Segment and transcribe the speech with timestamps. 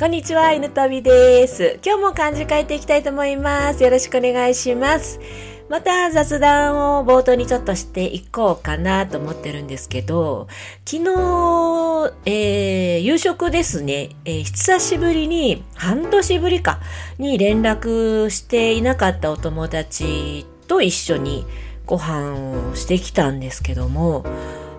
[0.00, 1.78] こんにちは、犬飛です。
[1.84, 3.84] 今日も漢字書いていきたいと思います。
[3.84, 5.20] よろしくお願いします。
[5.68, 10.48] また雑談を冒頭にちょっとしていこうかなと思ってるんですけど、
[10.86, 16.80] 昨日、えー、夕食ですね、えー、久しぶりに、半年ぶりか、
[17.18, 21.44] に連絡していなかったお友達と一緒に
[21.84, 24.24] ご飯をしてきたんですけども、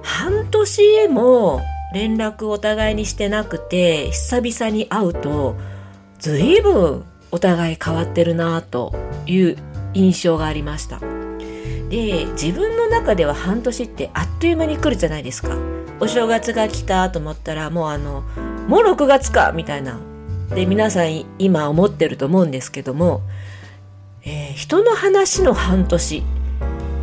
[0.01, 1.61] 半年も
[1.93, 5.55] 連絡お互いにしてなくて久々に会うと
[6.19, 8.93] 随分お互い変わってるなと
[9.25, 9.57] いう
[9.93, 10.99] 印象がありました。
[11.89, 15.57] で自分の中では半年ってあっという間に来るじゃないですか。
[15.99, 18.21] お正月が来たと思ったらもうあの
[18.67, 19.99] もう6月かみたいな。
[20.55, 23.21] で皆さん今思ってると思うんですけども、
[24.23, 26.23] えー、人の話の半年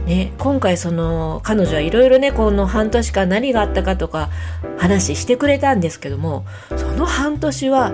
[0.08, 4.30] ね、今回その彼女はいろいろねこの半年間何があったかとか
[4.78, 6.46] 話してくれたんですけども
[6.78, 7.92] その半年は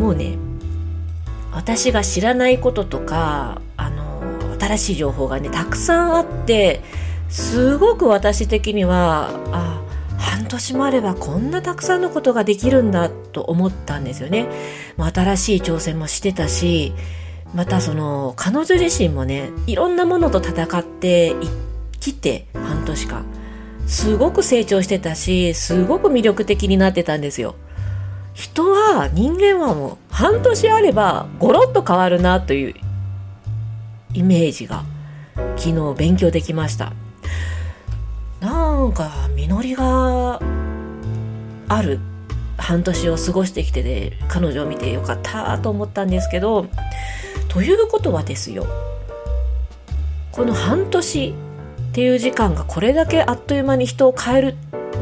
[0.00, 0.38] もうね
[1.52, 4.20] 私が知らないこととかあの
[4.58, 6.82] 新しい情報がねたくさんあって
[7.28, 9.82] すごく私的にはあ
[10.18, 14.48] 半年もあればこんなたくさんのことができるんだと思ったんですよね。
[14.98, 16.92] 新しい挑戦もしてたし
[17.54, 21.48] またその彼女自身もねいろんなものと戦って生
[22.00, 23.24] きて半年間。
[23.86, 27.54] すごく成長してたしすごく魅力的になってたんですよ。
[28.34, 32.74] 人は人間はもう半年あればゴロッと変わるなという
[34.12, 34.84] イメージが
[35.56, 36.92] 昨日勉強できました。
[38.40, 40.40] なんか実りが
[41.68, 42.00] ある
[42.58, 46.66] 半年を過ごしてきてで、ね、彼女を見てよかったと思ったんですけど
[47.56, 48.66] ということはですよ
[50.30, 54.54] この半年っていう時間がこれだけあっという間に人を変える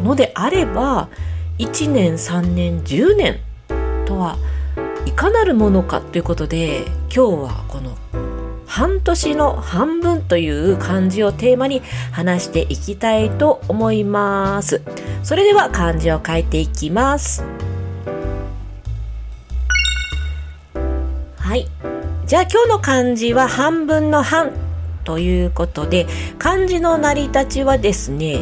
[0.05, 1.09] のであれば
[1.59, 3.41] 1年3年10年
[4.07, 4.39] とは
[5.05, 7.97] いかなるものかということで今日はこの
[8.67, 11.83] 半年の半分という漢字をテーマに
[12.13, 14.81] 話していきたいと思います。
[15.25, 17.45] それでは漢字を書いていきます。
[22.34, 24.50] じゃあ今日の漢字は半分の半
[25.05, 28.40] ということで、漢字の成り立ちはですね、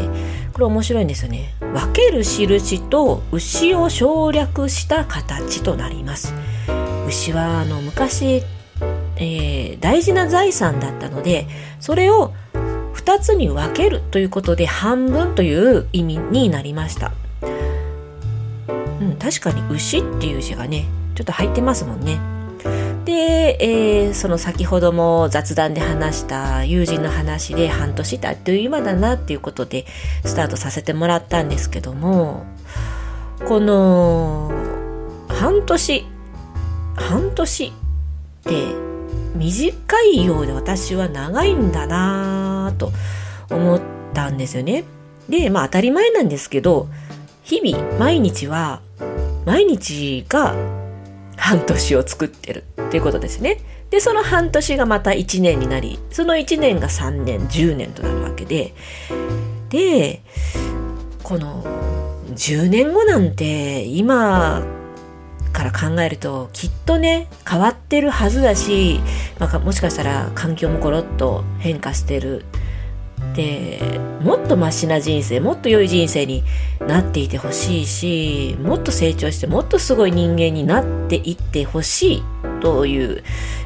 [0.54, 1.54] これ面白いんですよね。
[1.60, 6.32] 分ける印と牛を省略した形となります。
[7.06, 8.42] 牛はあの昔、
[9.16, 11.46] えー、大事な財産だったので、
[11.78, 12.32] それを
[12.94, 17.12] 2つに分けるということで半分という意味になりました。
[17.42, 22.41] うん、確かに牛っていう字がね、ちょっと入ってますもんね。
[23.04, 29.86] で、えー、その先ほども雑談で話した友人の話で半年だっていう間だなっていうことで
[30.24, 32.46] スタートさせてもらったんですけども
[33.46, 34.52] この
[35.28, 36.04] 半年
[36.94, 37.70] 半年っ
[38.44, 38.52] て
[39.34, 42.92] 短いようで私は長いんだなと
[43.50, 43.80] 思っ
[44.14, 44.84] たんですよね。
[45.28, 46.88] でまあ当たり前なんですけど
[47.42, 48.80] 日々毎日は
[49.44, 50.54] 毎日が
[51.42, 53.58] 半年を作ってるっていうことですね。
[53.90, 58.72] で、その半年がまた1年になり、その1年が3年、10年となるわけで、
[59.68, 60.22] で、
[61.24, 61.64] この
[62.34, 64.62] 10年後なんて今
[65.52, 69.00] から考えるときっとね変わってるはずだし、
[69.38, 72.44] まあ、もしかしたら環境もコロッと変化してる
[73.34, 76.44] でもっとマシな人生もっと良い人生に
[76.80, 82.22] なっていてほしいしもっと成長してもっとすごい人間になっていってほしい
[82.60, 83.24] という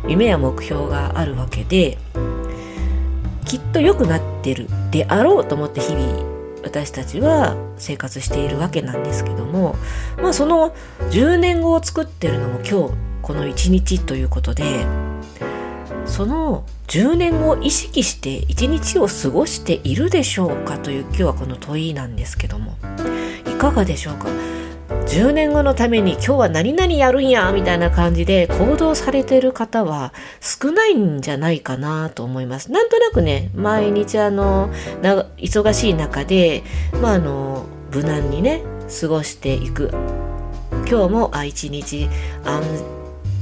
[0.08, 1.98] 夢や目標があるわけで
[3.44, 9.76] きっと良くなってるであろうと思って日々私たちは生活しているわけなんですけども
[10.16, 10.74] まあその
[11.10, 14.86] 10年後を作ってるのも今日この1日ということで
[16.04, 22.76] その10年後を意識して一日を過ごしているでしょうかという今日はこの問いなんですけども
[23.46, 24.28] いかがでしょうか
[25.06, 32.70] ？10年後のために今日は何々やるんやみたいな感じで行動されてる方は少ないんじゃないかなと思います。
[32.70, 34.70] なんとなくね、毎日あの、
[35.38, 36.62] 忙しい中で、
[37.00, 38.62] まああの、無難にね、
[39.00, 39.90] 過ごしていく。
[40.88, 42.08] 今日もあ一日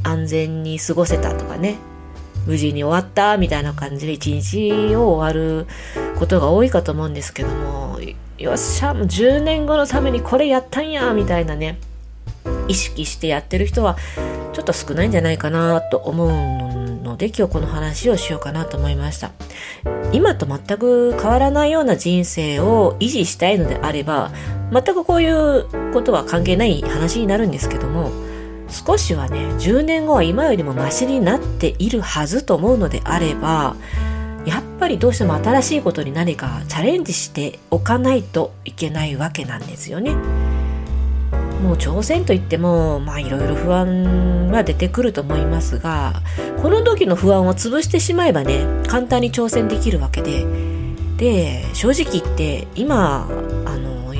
[0.02, 1.76] 安全に過ごせたとかね、
[2.46, 5.66] 無事に終わったみたいな感じで一日を終わる
[6.18, 7.98] ことが多いかと思うんですけども
[8.38, 11.78] よっしゃもう10年後のためにこれやったんやみたいなね
[12.68, 13.96] 意識してやってる人は
[14.52, 16.30] ちょっと少ないんじゃないかなと思う
[17.02, 19.32] ので今日この話をしようかなと思いました。
[20.14, 24.30] 今と全く変わらないような人生を維持したいのであれば
[24.72, 28.12] 全くこういうことは関係ない話になるんですけども
[28.68, 33.76] 少しはね10年後は今よりもマシになっているはずと思うのであれば
[34.46, 40.14] やっぱりどうしても新しいことに何かチャレンジしておかないといけないわけなんですよね。
[41.62, 46.20] もう挑戦といってもまあいろいろ不安は出てくると思いますが
[46.60, 50.44] この時の不安を潰してしまえばね簡単に挑戦できるわけで
[51.16, 53.26] で正直言って今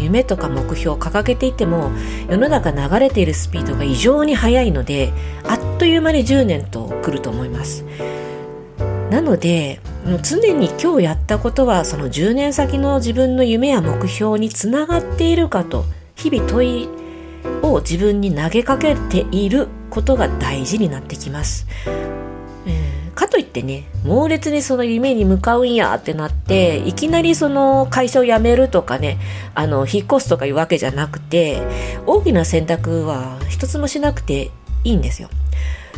[0.04, 1.90] 夢とか目標を掲げていても
[2.28, 5.12] 世の中流れているスピードが異常に速いので
[5.44, 7.84] あっという間に10年と来ると思います
[9.10, 15.84] なのでもう常に今日やったことはその10年先の自分の夢や目標につながっているかと
[16.16, 16.88] 日々問い
[17.62, 21.66] を自分に投げかけていることが大事になってきます。
[22.66, 29.18] えー、かといってね猛烈にその夢に向かうんやってなっていきなりその会社を辞めるとかね
[29.54, 31.62] あの引っ越すとかいうわけじゃなくて
[32.04, 34.50] 大きな選択は一つもしなくて
[34.82, 35.30] いいんですよ。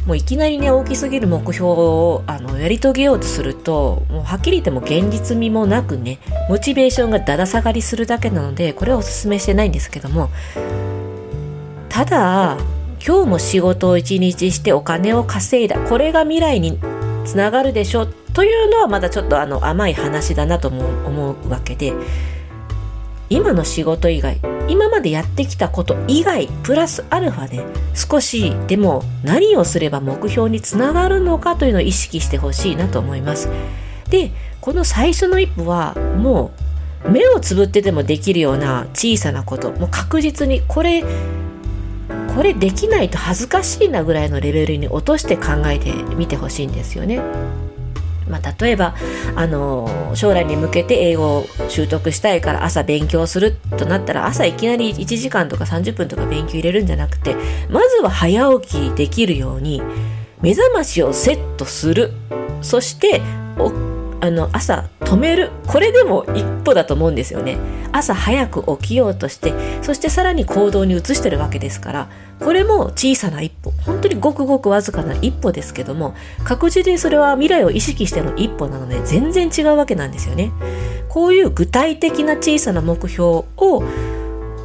[0.07, 10.31] もういきなりね大きすぎる目標をあのやり遂げようとするともうはっきり言っても現実味もなくねモチベーションがだだ下がりするだけなのでこれはおすすめしてないんですけども
[11.89, 12.57] ただ
[13.05, 16.79] 今日も仕事を一日してお金を稼いだこれが未来に
[17.27, 21.93] つながるでしょというのはまだちょっとあの甘い話だなとも思うわけで
[23.29, 27.65] 今の仕事以外今までやってきたこと以外プラスアルファで
[27.95, 33.49] 少しでも何をすれば目標につながるのかというのを意識してほしいなと思います。
[34.11, 34.31] で
[34.61, 36.53] この最初の一歩はも
[37.05, 41.05] う目をつぶっててもできるような小さなこともう確実にこれ
[42.37, 47.23] これできないと恥ずかしいなぐらいのレベルに落として考えてみてほしいんですよね。
[48.29, 48.95] まあ、例えば
[49.37, 57.37] あの将来に向けて英語を習得したいから朝勉強するとなったら朝いきなり1時間とか30分とか勉強入れるんじゃなくて
[57.71, 59.81] まずは早起きできるように
[60.43, 62.13] 目覚ましをセットする
[62.63, 63.23] そして
[64.21, 65.51] あの朝止める。
[65.67, 67.59] これでも一歩だと思うんですよね。
[67.93, 69.53] 朝早く起きようとして
[69.83, 72.09] そしてさらに行動に移してるわけですから
[72.41, 73.73] これも小さな一歩。
[73.85, 76.15] 本当にごくごくわずかな一歩ですけども
[76.45, 80.53] 確実にそれは未来を意識しての一歩なので全然違うわけなんですよね。
[81.09, 83.25] こういう具体的な小さな目標
[83.57, 83.83] を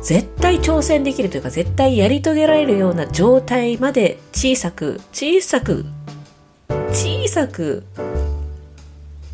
[0.01, 5.85] 絶対挑戦できるというか絶対やり遂げられるような状態まで小さく小さく
[6.89, 7.83] 小さく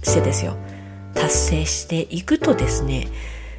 [0.07, 0.55] してですよ
[1.13, 3.07] 達成していくとですね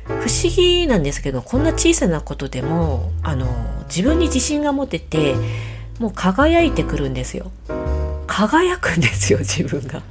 [0.06, 3.46] 不思議なんですけどこんな小さなことでもあの
[3.88, 5.34] 自分に自信が持てて
[5.98, 7.50] もう輝いてくるんですよ
[8.26, 10.02] 輝くんですよ自分が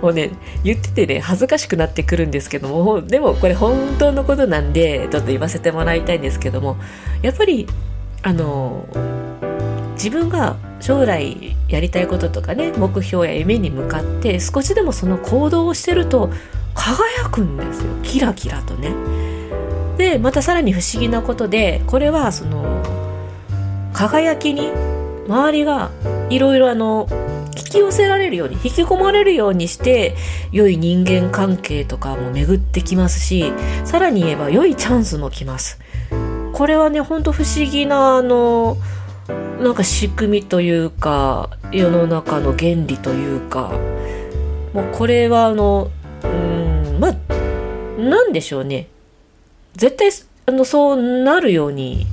[0.00, 0.30] もうね
[0.62, 6.76] 言っててね恥ずかしくなってくるんですけどもでもこれ本当のことなんでちょっと言わせてもらいたいんですけども
[7.22, 7.66] やっぱり
[8.22, 8.86] あの
[9.98, 16.30] 自分が将来やりたいこととかね目標や夢に向かって少しでもその行動をしてると
[16.74, 18.94] 輝くんですよキラキラとね。
[19.98, 22.82] でまたさらに不思議なことでこれはその
[23.92, 24.70] 輝きに
[25.26, 25.90] 周りが
[26.30, 27.08] いろいろあの
[27.56, 30.14] 引き寄せられるように引き込まれるようにして
[30.52, 33.52] 良い人間関係とかも巡ってきますし
[33.84, 35.80] さらに言えば良いチャンスも来ます。
[36.52, 38.76] これはねほんと不思議なあの
[39.28, 43.72] なんか仕組みというか世の中の原理というか
[44.72, 45.90] もうこれはあの
[46.24, 48.88] うんまあなんでしょうね。
[49.74, 50.10] 絶対
[50.46, 52.06] あのそうなるように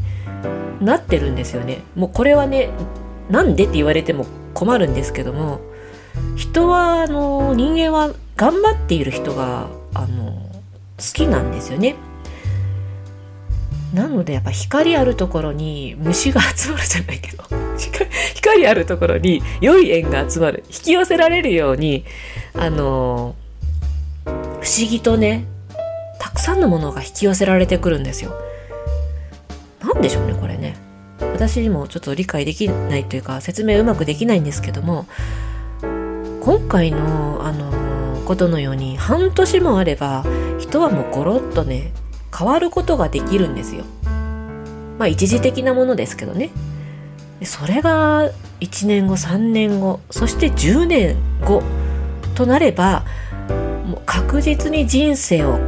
[0.81, 1.79] なってるんですよね。
[1.95, 2.69] もうこれはね
[3.29, 5.59] なんでって言われても困るんですけども
[6.35, 10.33] 人はあの人間は頑張っている人があの
[10.97, 11.95] 好きなんですよね。
[13.95, 17.43] なのでやっぱ光あるところに虫が集まるじゃないけど
[18.35, 22.03] 光あるところに良い縁が集まる引き寄せられるように
[22.53, 23.35] あの
[24.25, 25.45] 不思議とね
[26.19, 28.33] たくさんのものが引き寄せられてくるんですよ。
[29.81, 30.75] なんでしょうねこれね。
[31.19, 35.05] 私にもちょっと理解できないというか説明うまくできないんですけども
[36.41, 37.71] 今回のあの
[38.25, 40.25] ことのように半年もあれば
[40.59, 41.91] 人はもうゴロッとね
[42.37, 43.85] 変わることができるんですよ。
[44.97, 46.49] まあ一時的なものですけどね。
[47.43, 48.29] それが
[48.61, 51.61] 1年後3年後そして10年後
[52.33, 53.03] となれば
[53.85, 55.59] もう確実に人生を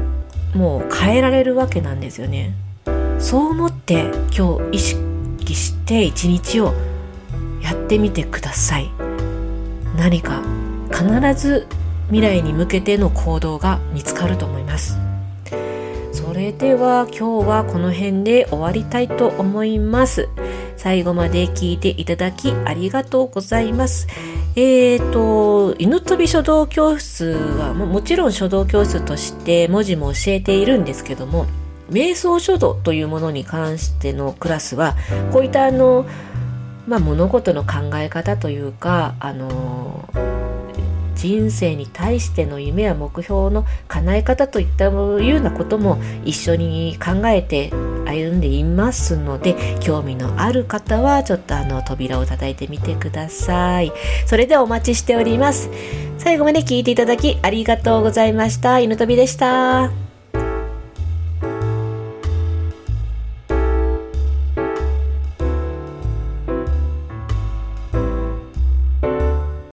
[0.55, 2.53] もう変えられるわけなんですよね。
[3.19, 6.73] そう思って今日意識して一日を
[7.61, 8.89] やってみてください。
[9.97, 10.41] 何か
[10.91, 11.67] 必ず
[12.07, 15.06] 未来に向けての行動が見つかると思います。
[16.27, 20.27] それでは今日はこの辺で終わりたいと思います。
[20.75, 24.07] 最後まで聞いていただきありがとうございます。
[24.57, 31.45] えーと、犬飛び書道教室はももちろん書道教室として文字も教えているんですけども、
[31.89, 34.97] 瞑想書道というものに関してのクラスは、
[35.31, 36.05] こういったあの、
[36.89, 40.09] まあ、物事の考え方というか、あの
[41.17, 47.71] 人生に対しての夢や目標の叶え方といったようなことも一緒に考えて
[48.05, 53.91] 歩んでいますので興味のある方はちょっとあの扉を叩いてみてください。
[54.25, 55.69] それではお待ちしております。
[56.17, 58.79] 最後まで聞いていただきありがとうございました。
[58.79, 60.06] 犬飛びでした。